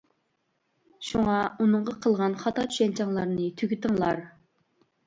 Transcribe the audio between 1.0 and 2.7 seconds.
شۇڭا، ئۇنىڭغا قىلغان خاتا